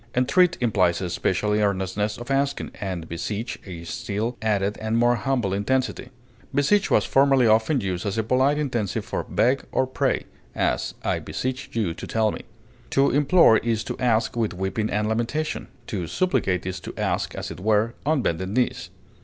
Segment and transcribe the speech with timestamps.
[0.15, 5.53] Entreat implies a special earnestness of asking, and beseech, a still added and more humble
[5.53, 6.09] intensity;
[6.55, 10.25] beseech was formerly often used as a polite intensive for beg or pray;
[10.55, 12.41] as, I beseech you to tell me.
[12.89, 17.51] To implore is to ask with weeping and lamentation; to supplicate is to ask, as
[17.51, 18.89] it were, on bended knees.